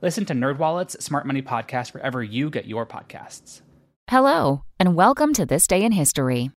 Listen 0.00 0.24
to 0.26 0.32
NerdWallet's 0.32 1.04
Smart 1.04 1.26
Money 1.26 1.42
Podcast 1.42 1.92
wherever 1.92 2.22
you 2.22 2.50
get 2.50 2.66
your 2.66 2.86
podcasts. 2.86 3.62
Hello, 4.08 4.62
and 4.78 4.94
welcome 4.94 5.34
to 5.34 5.44
This 5.44 5.66
Day 5.66 5.82
in 5.82 5.90
History. 5.90 6.52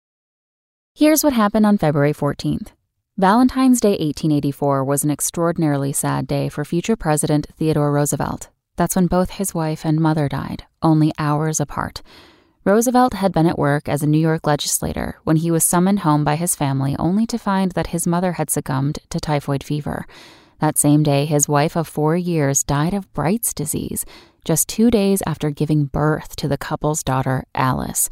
Here's 0.95 1.25
what 1.25 1.33
happened 1.33 1.65
on 1.65 1.79
February 1.79 2.13
14th. 2.13 2.73
Valentine's 3.17 3.81
Day 3.81 3.93
1884 3.93 4.85
was 4.85 5.05
an 5.05 5.11
extraordinarily 5.11 5.91
sad 5.91 6.27
day 6.27 6.51
for 6.51 6.67
future 6.67 6.97
President 6.97 7.47
Theodore 7.57 7.91
Roosevelt. 7.93 8.51
That's 8.77 8.95
when 8.95 9.07
both 9.07 9.31
his 9.31 9.55
wife 9.55 9.87
and 9.87 9.99
mother 9.99 10.29
died, 10.29 10.65
only 10.83 11.11
hours 11.19 11.61
apart. 11.61 12.03
Roosevelt 12.67 13.15
had 13.15 13.33
been 13.33 13.47
at 13.47 13.59
work 13.59 13.89
as 13.89 14.03
a 14.03 14.07
New 14.07 14.19
York 14.19 14.47
legislator 14.47 15.19
when 15.25 15.37
he 15.37 15.51
was 15.51 15.65
summoned 15.65 16.01
home 16.01 16.25
by 16.25 16.37
his 16.37 16.55
family 16.55 16.95
only 16.99 17.27
to 17.29 17.39
find 17.39 17.73
that 17.73 17.87
his 17.87 18.07
mother 18.07 18.33
had 18.33 18.51
succumbed 18.51 18.99
to 19.09 19.19
typhoid 19.19 19.65
fever. 19.65 20.07
That 20.61 20.79
same 20.79 21.03
day, 21.03 21.25
his 21.25 21.49
wife 21.49 21.77
of 21.77 21.89
four 21.89 22.17
years 22.17 22.63
died 22.63 22.95
of 22.95 23.13
Bright's 23.15 23.55
disease, 23.55 24.05
just 24.45 24.69
two 24.69 24.91
days 24.91 25.23
after 25.27 25.51
giving 25.51 25.87
birth 25.87 26.37
to 26.37 26.49
the 26.49 26.59
couple's 26.59 27.03
daughter, 27.03 27.45
Alice. 27.55 28.09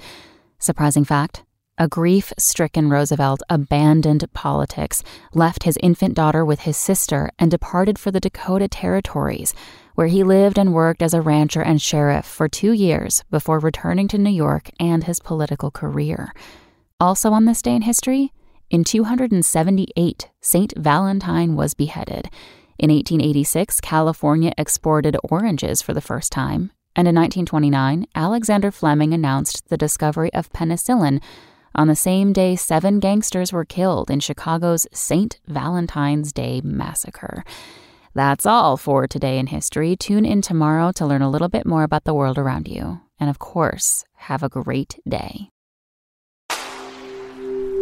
Surprising 0.59 1.05
fact 1.05 1.45
a 1.81 1.87
grief 1.87 2.33
stricken 2.37 2.91
Roosevelt 2.91 3.41
abandoned 3.48 4.25
politics, 4.33 5.05
left 5.33 5.62
his 5.62 5.78
infant 5.81 6.14
daughter 6.14 6.45
with 6.45 6.61
his 6.61 6.77
sister, 6.77 7.31
and 7.39 7.53
departed 7.53 8.00
for 8.00 8.11
the 8.11 8.19
Dakota 8.19 8.67
Territories, 8.67 9.55
where 9.94 10.09
he 10.09 10.25
lived 10.25 10.59
and 10.59 10.75
worked 10.75 11.03
as 11.03 11.15
a 11.15 11.22
rancher 11.22 11.62
and 11.62 11.81
sheriff 11.81 12.27
for 12.27 12.48
two 12.48 12.72
years 12.72 13.22
before 13.31 13.61
returning 13.61 14.09
to 14.09 14.19
New 14.19 14.31
York 14.31 14.70
and 14.81 15.05
his 15.05 15.20
political 15.20 15.70
career. 15.70 16.34
Also 16.98 17.31
on 17.31 17.44
this 17.44 17.62
day 17.62 17.77
in 17.77 17.83
history, 17.83 18.33
in 18.70 18.84
278, 18.84 20.28
St. 20.41 20.74
Valentine 20.77 21.56
was 21.56 21.74
beheaded. 21.74 22.28
In 22.78 22.91
1886, 22.91 23.80
California 23.80 24.52
exported 24.58 25.16
oranges 25.25 25.83
for 25.83 25.94
the 25.94 26.00
first 26.00 26.30
time. 26.30 26.70
And 26.94 27.08
in 27.08 27.14
1929, 27.14 28.06
Alexander 28.14 28.70
Fleming 28.70 29.14
announced 29.14 29.69
the 29.69 29.77
discovery 29.77 30.33
of 30.34 30.52
penicillin. 30.52 31.22
On 31.75 31.88
the 31.88 31.97
same 31.97 32.33
day, 32.33 32.56
seven 32.56 33.00
gangsters 33.00 33.52
were 33.52 33.64
killed 33.64 34.10
in 34.10 34.20
Chicago's 34.20 34.86
St. 34.92 35.38
Valentine's 35.47 36.32
Day 36.32 36.60
Massacre. 36.62 37.44
That's 38.14 38.47
all 38.47 38.77
for 38.77 39.06
today 39.06 39.38
in 39.38 39.47
history. 39.47 39.97
Tune 39.97 40.25
in 40.25 40.42
tomorrow 40.42 40.92
to 40.92 41.06
learn 41.06 41.22
a 41.22 41.30
little 41.30 41.48
bit 41.48 41.66
more 41.66 41.84
about 41.84 42.05
the 42.05 42.14
world 42.14 42.36
around 42.36 42.69
you. 42.69 43.00
And 43.20 43.30
of 43.30 43.38
course, 43.38 44.05
have 44.14 44.42
a 44.42 44.48
great 44.48 44.98
day. 45.08 45.50